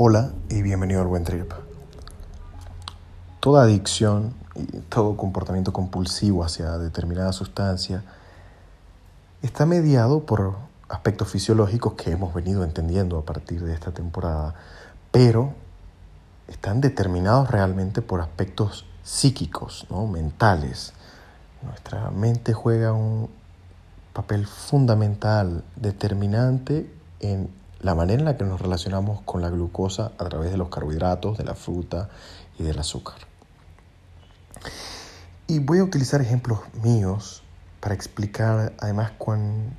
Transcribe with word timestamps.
Hola 0.00 0.30
y 0.48 0.62
bienvenido 0.62 1.00
al 1.00 1.08
Buen 1.08 1.24
Trip. 1.24 1.50
Toda 3.40 3.64
adicción 3.64 4.32
y 4.54 4.62
todo 4.82 5.16
comportamiento 5.16 5.72
compulsivo 5.72 6.44
hacia 6.44 6.78
determinada 6.78 7.32
sustancia 7.32 8.04
está 9.42 9.66
mediado 9.66 10.24
por 10.24 10.54
aspectos 10.88 11.26
fisiológicos 11.32 11.94
que 11.94 12.12
hemos 12.12 12.32
venido 12.32 12.62
entendiendo 12.62 13.18
a 13.18 13.24
partir 13.24 13.64
de 13.64 13.74
esta 13.74 13.90
temporada, 13.90 14.54
pero 15.10 15.54
están 16.46 16.80
determinados 16.80 17.50
realmente 17.50 18.00
por 18.00 18.20
aspectos 18.20 18.86
psíquicos, 19.02 19.84
¿no? 19.90 20.06
mentales. 20.06 20.92
Nuestra 21.64 22.12
mente 22.12 22.52
juega 22.52 22.92
un 22.92 23.28
papel 24.12 24.46
fundamental, 24.46 25.64
determinante 25.74 26.88
en 27.18 27.50
la 27.80 27.94
manera 27.94 28.18
en 28.18 28.24
la 28.24 28.36
que 28.36 28.44
nos 28.44 28.60
relacionamos 28.60 29.20
con 29.22 29.40
la 29.40 29.50
glucosa 29.50 30.12
a 30.18 30.28
través 30.28 30.50
de 30.50 30.56
los 30.56 30.68
carbohidratos, 30.68 31.38
de 31.38 31.44
la 31.44 31.54
fruta 31.54 32.08
y 32.58 32.64
del 32.64 32.78
azúcar. 32.78 33.16
Y 35.46 35.60
voy 35.60 35.78
a 35.78 35.84
utilizar 35.84 36.20
ejemplos 36.20 36.60
míos 36.82 37.42
para 37.80 37.94
explicar 37.94 38.72
además 38.80 39.12
cuán, 39.16 39.76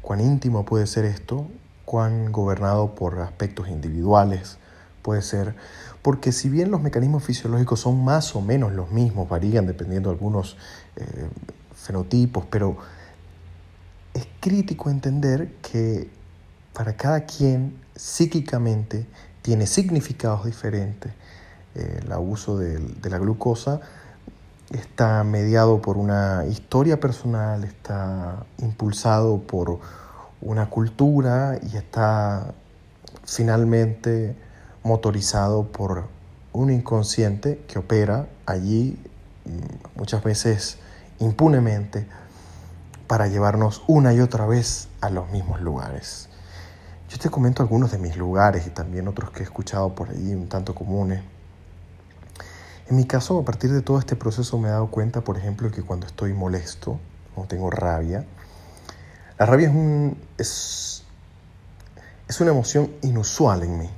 cuán 0.00 0.20
íntimo 0.20 0.64
puede 0.64 0.86
ser 0.86 1.04
esto, 1.04 1.46
cuán 1.84 2.30
gobernado 2.30 2.94
por 2.94 3.18
aspectos 3.20 3.68
individuales 3.68 4.58
puede 5.02 5.22
ser, 5.22 5.56
porque 6.02 6.30
si 6.30 6.48
bien 6.48 6.70
los 6.70 6.80
mecanismos 6.80 7.24
fisiológicos 7.24 7.80
son 7.80 8.04
más 8.04 8.36
o 8.36 8.40
menos 8.40 8.72
los 8.72 8.90
mismos, 8.90 9.28
varían 9.28 9.66
dependiendo 9.66 10.10
de 10.10 10.14
algunos 10.14 10.56
eh, 10.96 11.28
fenotipos, 11.74 12.44
pero 12.48 12.76
es 14.14 14.26
crítico 14.40 14.90
entender 14.90 15.54
que 15.62 16.10
para 16.80 16.96
cada 16.96 17.26
quien 17.26 17.78
psíquicamente 17.94 19.06
tiene 19.42 19.66
significados 19.66 20.46
diferentes. 20.46 21.12
el 21.74 22.10
abuso 22.10 22.56
de, 22.56 22.80
la 23.02 23.18
glucosa 23.18 23.82
está 24.70 25.22
mediado 25.22 25.82
por 25.82 25.98
una 25.98 26.46
historia 26.48 26.98
personal, 26.98 27.64
está 27.64 28.46
impulsado 28.62 29.42
por 29.42 29.78
una 30.40 30.70
cultura 30.70 31.58
y 31.70 31.76
está 31.76 32.54
finalmente 33.24 34.34
motorizado 34.82 35.64
por 35.64 36.04
un 36.54 36.70
inconsciente 36.70 37.62
que 37.68 37.78
opera 37.78 38.26
allí 38.46 38.98
mm, 39.44 39.98
muchas 39.98 40.24
veces 40.24 40.78
impunemente 41.18 42.06
para 43.06 43.26
llevarnos 43.26 43.82
una 43.86 44.14
y 44.14 44.20
otra 44.20 44.46
vez 44.46 44.88
a 45.02 45.10
los 45.10 45.28
mismos 45.28 45.60
lugares. 45.60 46.30
Te 47.20 47.28
comento 47.28 47.62
algunos 47.62 47.92
de 47.92 47.98
mis 47.98 48.16
lugares 48.16 48.66
y 48.66 48.70
también 48.70 49.06
otros 49.06 49.30
que 49.30 49.40
he 49.40 49.42
escuchado 49.42 49.94
por 49.94 50.08
ahí 50.08 50.32
un 50.34 50.48
tanto 50.48 50.74
comunes. 50.74 51.22
En 52.88 52.96
mi 52.96 53.04
caso, 53.04 53.38
a 53.38 53.44
partir 53.44 53.70
de 53.70 53.82
todo 53.82 53.98
este 53.98 54.16
proceso 54.16 54.58
me 54.58 54.68
he 54.68 54.70
dado 54.70 54.86
cuenta, 54.86 55.20
por 55.20 55.36
ejemplo, 55.36 55.70
que 55.70 55.82
cuando 55.82 56.06
estoy 56.06 56.32
molesto 56.32 56.98
o 57.36 57.44
tengo 57.44 57.70
rabia, 57.70 58.24
la 59.38 59.44
rabia 59.44 59.68
es, 59.68 59.74
un, 59.74 60.16
es, 60.38 61.04
es 62.26 62.40
una 62.40 62.52
emoción 62.52 62.90
inusual 63.02 63.64
en 63.64 63.78
mí, 63.80 63.90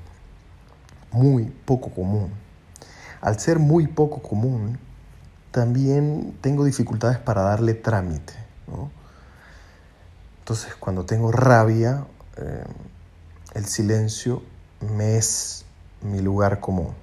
muy 1.13 1.45
poco 1.45 1.91
común. 1.91 2.33
Al 3.21 3.39
ser 3.39 3.61
muy 3.61 3.87
poco 3.87 4.21
común, 4.21 4.81
también 5.53 6.37
tengo 6.41 6.65
dificultades 6.65 7.19
para 7.19 7.43
darle 7.43 7.75
trámite. 7.75 8.35
Entonces, 10.41 10.75
cuando 10.75 11.05
tengo 11.07 11.31
rabia, 11.31 12.05
eh, 12.37 12.65
el 13.55 13.67
silencio 13.67 14.43
me 14.81 15.17
es 15.17 15.65
mi 16.01 16.21
lugar 16.21 16.61
común. 16.61 16.95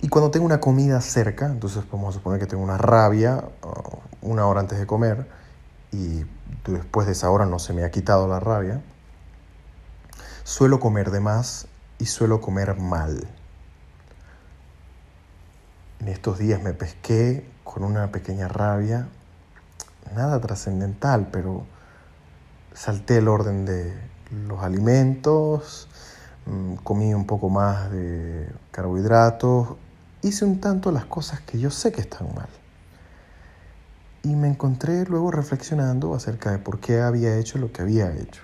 Y 0.00 0.08
cuando 0.08 0.30
tengo 0.30 0.46
una 0.46 0.60
comida 0.60 1.00
cerca, 1.00 1.46
entonces 1.46 1.84
vamos 1.90 2.14
a 2.14 2.18
suponer 2.18 2.40
que 2.40 2.46
tengo 2.46 2.62
una 2.62 2.78
rabia 2.78 3.44
uh, 3.62 4.00
una 4.22 4.46
hora 4.46 4.60
antes 4.60 4.78
de 4.78 4.86
comer 4.86 5.26
y 5.92 6.24
después 6.66 7.06
de 7.06 7.12
esa 7.12 7.30
hora 7.30 7.46
no 7.46 7.58
se 7.58 7.72
me 7.72 7.84
ha 7.84 7.90
quitado 7.90 8.28
la 8.28 8.38
rabia, 8.38 8.80
suelo 10.44 10.78
comer 10.78 11.10
de 11.10 11.20
más 11.20 11.66
y 11.98 12.06
suelo 12.06 12.40
comer 12.40 12.76
mal. 12.76 13.26
En 16.00 16.08
estos 16.08 16.38
días 16.38 16.62
me 16.62 16.72
pesqué 16.72 17.46
con 17.64 17.84
una 17.84 18.10
pequeña 18.10 18.48
rabia, 18.48 19.08
nada 20.14 20.40
trascendental, 20.40 21.28
pero 21.30 21.66
salté 22.72 23.18
el 23.18 23.28
orden 23.28 23.66
de 23.66 23.94
los 24.30 24.62
alimentos, 24.62 25.88
mm, 26.46 26.74
comí 26.76 27.14
un 27.14 27.26
poco 27.26 27.48
más 27.48 27.90
de 27.90 28.48
carbohidratos, 28.70 29.76
hice 30.22 30.44
un 30.44 30.60
tanto 30.60 30.92
las 30.92 31.04
cosas 31.04 31.40
que 31.40 31.58
yo 31.58 31.70
sé 31.70 31.92
que 31.92 32.00
están 32.00 32.34
mal. 32.34 32.48
Y 34.22 34.36
me 34.36 34.48
encontré 34.48 35.04
luego 35.06 35.30
reflexionando 35.30 36.14
acerca 36.14 36.50
de 36.50 36.58
por 36.58 36.78
qué 36.78 37.00
había 37.00 37.36
hecho 37.38 37.58
lo 37.58 37.72
que 37.72 37.82
había 37.82 38.12
hecho. 38.12 38.42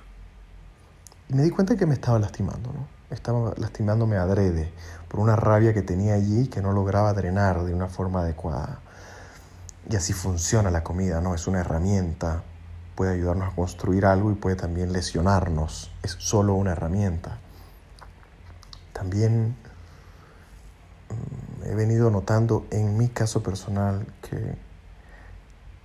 Y 1.29 1.35
me 1.35 1.43
di 1.43 1.51
cuenta 1.51 1.77
que 1.77 1.87
me 1.87 1.95
estaba 1.95 2.19
lastimando, 2.19 2.73
¿no? 2.73 2.87
Estaba 3.11 3.53
lastimándome 3.57 4.17
adrede 4.17 4.73
por 5.09 5.21
una 5.21 5.37
rabia 5.37 5.75
que 5.75 5.83
tenía 5.83 6.15
allí 6.15 6.49
que 6.49 6.63
no 6.63 6.73
lograba 6.73 7.13
drenar 7.13 7.65
de 7.65 7.75
una 7.75 7.89
forma 7.89 8.23
adecuada. 8.23 8.81
Y 9.89 9.95
así 9.95 10.13
funciona 10.13 10.71
la 10.71 10.83
comida, 10.83 11.21
¿no? 11.21 11.35
Es 11.35 11.47
una 11.47 11.61
herramienta 11.61 12.43
puede 12.97 13.13
ayudarnos 13.13 13.53
a 13.53 13.55
construir 13.55 14.07
algo 14.07 14.33
y 14.33 14.35
puede 14.35 14.57
también 14.57 14.93
lesionarnos. 14.93 15.93
Es 16.03 16.17
solo 16.19 16.55
una 16.55 16.73
herramienta. 16.73 17.39
También 18.93 19.55
mm, 21.11 21.65
he 21.65 21.75
venido 21.75 22.11
notando 22.11 22.67
en 22.71 22.97
mi 22.97 23.09
caso 23.09 23.43
personal 23.43 24.07
que, 24.23 24.57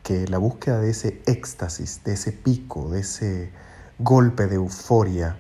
que 0.04 0.28
la 0.28 0.38
búsqueda 0.38 0.80
de 0.80 0.90
ese 0.90 1.22
éxtasis, 1.26 2.04
de 2.06 2.14
ese 2.14 2.32
pico, 2.32 2.90
de 2.90 3.02
ese 3.02 3.52
golpe 4.00 4.48
de 4.48 4.56
euforia 4.56 5.38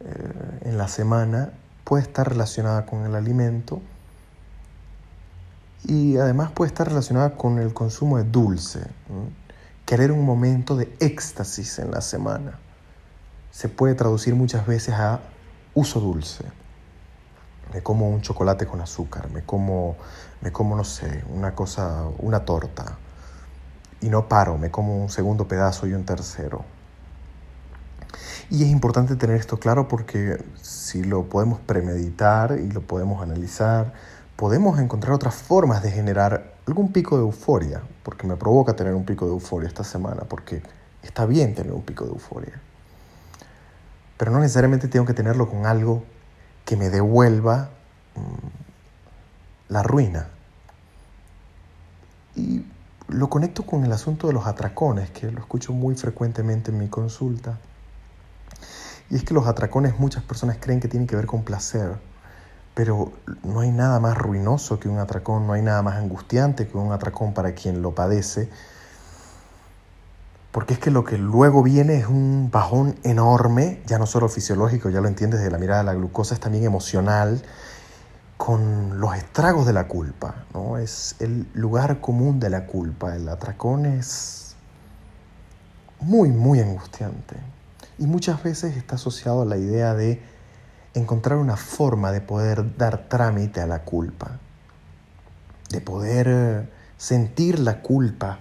eh, 0.00 0.60
en 0.66 0.78
la 0.78 0.88
semana 0.88 1.52
puede 1.84 2.02
estar 2.02 2.28
relacionada 2.28 2.84
con 2.84 3.06
el 3.06 3.14
alimento 3.14 3.80
y 5.84 6.18
además 6.18 6.50
puede 6.52 6.68
estar 6.68 6.86
relacionada 6.86 7.36
con 7.36 7.58
el 7.58 7.72
consumo 7.72 8.18
de 8.18 8.24
dulce 8.24 8.80
querer 9.88 10.12
un 10.12 10.22
momento 10.22 10.76
de 10.76 10.94
éxtasis 11.00 11.78
en 11.78 11.90
la 11.90 12.02
semana. 12.02 12.58
Se 13.50 13.70
puede 13.70 13.94
traducir 13.94 14.34
muchas 14.34 14.66
veces 14.66 14.94
a 14.94 15.20
uso 15.72 15.98
dulce. 15.98 16.44
Me 17.72 17.82
como 17.82 18.10
un 18.10 18.20
chocolate 18.20 18.66
con 18.66 18.82
azúcar, 18.82 19.30
me 19.30 19.44
como, 19.44 19.96
me 20.42 20.52
como, 20.52 20.76
no 20.76 20.84
sé, 20.84 21.24
una 21.30 21.54
cosa, 21.54 22.04
una 22.18 22.44
torta. 22.44 22.98
Y 24.02 24.10
no 24.10 24.28
paro, 24.28 24.58
me 24.58 24.70
como 24.70 25.02
un 25.02 25.08
segundo 25.08 25.48
pedazo 25.48 25.86
y 25.86 25.94
un 25.94 26.04
tercero. 26.04 26.66
Y 28.50 28.64
es 28.64 28.68
importante 28.68 29.16
tener 29.16 29.36
esto 29.36 29.58
claro 29.58 29.88
porque 29.88 30.44
si 30.60 31.02
lo 31.02 31.30
podemos 31.30 31.60
premeditar 31.60 32.58
y 32.58 32.70
lo 32.70 32.82
podemos 32.82 33.22
analizar, 33.22 33.94
podemos 34.38 34.78
encontrar 34.78 35.14
otras 35.14 35.34
formas 35.34 35.82
de 35.82 35.90
generar 35.90 36.54
algún 36.64 36.92
pico 36.92 37.16
de 37.16 37.22
euforia, 37.22 37.82
porque 38.04 38.24
me 38.24 38.36
provoca 38.36 38.76
tener 38.76 38.94
un 38.94 39.04
pico 39.04 39.26
de 39.26 39.32
euforia 39.32 39.66
esta 39.66 39.82
semana, 39.82 40.22
porque 40.28 40.62
está 41.02 41.26
bien 41.26 41.56
tener 41.56 41.72
un 41.72 41.82
pico 41.82 42.04
de 42.04 42.12
euforia. 42.12 42.60
Pero 44.16 44.30
no 44.30 44.38
necesariamente 44.38 44.86
tengo 44.86 45.06
que 45.06 45.12
tenerlo 45.12 45.50
con 45.50 45.66
algo 45.66 46.04
que 46.64 46.76
me 46.76 46.88
devuelva 46.88 47.70
mm, 48.14 49.72
la 49.72 49.82
ruina. 49.82 50.28
Y 52.36 52.64
lo 53.08 53.28
conecto 53.28 53.66
con 53.66 53.84
el 53.84 53.90
asunto 53.90 54.28
de 54.28 54.34
los 54.34 54.46
atracones, 54.46 55.10
que 55.10 55.32
lo 55.32 55.40
escucho 55.40 55.72
muy 55.72 55.96
frecuentemente 55.96 56.70
en 56.70 56.78
mi 56.78 56.86
consulta. 56.86 57.58
Y 59.10 59.16
es 59.16 59.24
que 59.24 59.34
los 59.34 59.48
atracones 59.48 59.98
muchas 59.98 60.22
personas 60.22 60.58
creen 60.60 60.78
que 60.78 60.86
tienen 60.86 61.08
que 61.08 61.16
ver 61.16 61.26
con 61.26 61.42
placer 61.42 61.96
pero 62.78 63.10
no 63.42 63.58
hay 63.58 63.72
nada 63.72 63.98
más 63.98 64.16
ruinoso 64.16 64.78
que 64.78 64.88
un 64.88 65.00
atracón, 65.00 65.48
no 65.48 65.54
hay 65.54 65.62
nada 65.62 65.82
más 65.82 65.96
angustiante 65.96 66.68
que 66.68 66.78
un 66.78 66.92
atracón 66.92 67.34
para 67.34 67.52
quien 67.52 67.82
lo 67.82 67.92
padece, 67.92 68.48
porque 70.52 70.74
es 70.74 70.78
que 70.78 70.92
lo 70.92 71.02
que 71.02 71.18
luego 71.18 71.64
viene 71.64 71.96
es 71.96 72.06
un 72.06 72.50
bajón 72.52 72.94
enorme, 73.02 73.82
ya 73.84 73.98
no 73.98 74.06
solo 74.06 74.28
fisiológico, 74.28 74.90
ya 74.90 75.00
lo 75.00 75.08
entiendes 75.08 75.40
de 75.40 75.50
la 75.50 75.58
mirada 75.58 75.80
de 75.80 75.86
la 75.86 75.94
glucosa, 75.94 76.34
es 76.34 76.40
también 76.40 76.62
emocional, 76.62 77.42
con 78.36 79.00
los 79.00 79.16
estragos 79.16 79.66
de 79.66 79.72
la 79.72 79.88
culpa, 79.88 80.44
¿no? 80.54 80.78
Es 80.78 81.16
el 81.18 81.48
lugar 81.54 82.00
común 82.00 82.38
de 82.38 82.48
la 82.48 82.66
culpa, 82.66 83.16
el 83.16 83.28
atracón 83.28 83.86
es 83.86 84.54
muy, 85.98 86.28
muy 86.28 86.60
angustiante. 86.60 87.34
Y 87.98 88.06
muchas 88.06 88.40
veces 88.44 88.76
está 88.76 88.94
asociado 88.94 89.42
a 89.42 89.46
la 89.46 89.56
idea 89.56 89.94
de 89.94 90.37
encontrar 90.94 91.38
una 91.38 91.56
forma 91.56 92.12
de 92.12 92.20
poder 92.20 92.76
dar 92.76 93.08
trámite 93.08 93.60
a 93.60 93.66
la 93.66 93.84
culpa, 93.84 94.38
de 95.70 95.80
poder 95.80 96.26
eh, 96.28 96.68
sentir 96.96 97.58
la 97.58 97.80
culpa 97.80 98.40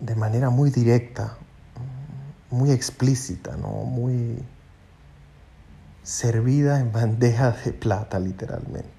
de 0.00 0.14
manera 0.14 0.50
muy 0.50 0.70
directa, 0.70 1.36
muy 2.50 2.70
explícita, 2.70 3.56
¿no? 3.56 3.68
muy 3.84 4.42
servida 6.02 6.80
en 6.80 6.92
bandeja 6.92 7.50
de 7.52 7.72
plata 7.72 8.18
literalmente. 8.18 8.97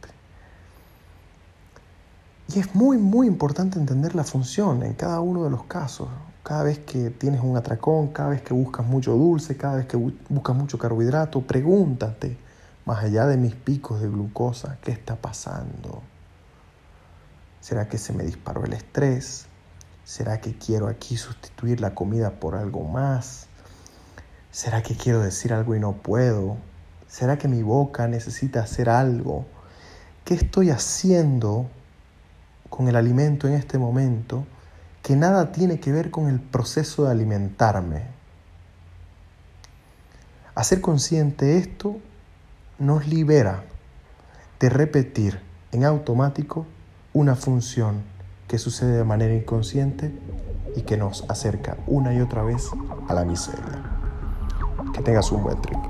Y 2.52 2.58
es 2.58 2.74
muy, 2.74 2.98
muy 2.98 3.28
importante 3.28 3.78
entender 3.78 4.16
la 4.16 4.24
función 4.24 4.82
en 4.82 4.94
cada 4.94 5.20
uno 5.20 5.44
de 5.44 5.52
los 5.52 5.66
casos. 5.66 6.08
Cada 6.42 6.64
vez 6.64 6.80
que 6.80 7.12
tienes 7.12 7.42
un 7.44 7.56
atracón, 7.56 8.08
cada 8.08 8.30
vez 8.30 8.42
que 8.42 8.56
buscas 8.56 8.88
mucho 8.88 9.12
dulce, 9.12 9.56
cada 9.56 9.76
vez 9.76 9.86
que 9.86 9.98
buscas 9.98 10.56
mucho 10.56 10.80
carbohidrato, 10.80 11.42
pregúntate, 11.42 12.38
más 12.86 13.04
allá 13.04 13.28
de 13.28 13.38
mis 13.38 13.54
picos 13.54 14.02
de 14.02 14.08
glucosa, 14.08 14.80
¿qué 14.82 14.92
está 14.92 15.16
pasando? 15.16 16.02
¿Será 17.62 17.88
que 17.88 18.00
se 18.00 18.14
me 18.14 18.24
disparó 18.24 18.66
el 18.66 18.74
estrés? 18.74 19.46
¿Será 20.04 20.42
que 20.42 20.58
quiero 20.58 20.88
aquí 20.88 21.18
sustituir 21.18 21.80
la 21.80 21.94
comida 21.94 22.40
por 22.40 22.56
algo 22.56 22.84
más? 22.84 23.46
¿Será 24.50 24.82
que 24.82 24.96
quiero 24.96 25.20
decir 25.20 25.54
algo 25.54 25.76
y 25.76 25.80
no 25.80 25.94
puedo? 25.94 26.58
¿Será 27.08 27.38
que 27.38 27.48
mi 27.48 27.62
boca 27.62 28.08
necesita 28.08 28.62
hacer 28.62 28.90
algo? 28.90 29.46
¿Qué 30.26 30.34
estoy 30.34 30.72
haciendo 30.72 31.70
con 32.70 32.88
el 32.88 32.96
alimento 32.96 33.48
en 33.48 33.54
este 33.54 33.78
momento 33.78 34.46
que 35.02 35.16
nada 35.16 35.52
tiene 35.52 35.80
que 35.80 35.92
ver 35.92 36.12
con 36.12 36.28
el 36.28 36.40
proceso 36.40 37.06
de 37.06 37.12
alimentarme? 37.12 38.04
Hacer 40.56 40.82
consciente 40.82 41.58
esto 41.58 41.98
nos 42.78 43.08
libera 43.08 43.64
de 44.60 44.70
repetir 44.70 45.40
en 45.72 45.86
automático 45.86 46.66
una 47.14 47.36
función 47.36 48.04
que 48.48 48.58
sucede 48.58 48.98
de 48.98 49.04
manera 49.04 49.34
inconsciente 49.34 50.12
y 50.76 50.82
que 50.82 50.98
nos 50.98 51.24
acerca 51.30 51.78
una 51.88 52.14
y 52.14 52.22
otra 52.22 52.44
vez 52.44 52.70
a 53.08 53.14
la 53.14 53.24
miseria. 53.26 53.84
Que 54.94 55.02
tengas 55.02 55.32
un 55.32 55.44
buen 55.44 55.62
trip. 55.62 55.89